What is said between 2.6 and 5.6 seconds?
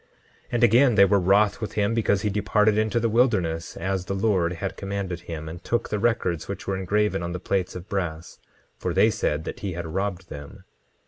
into the wilderness as the Lord had commanded him,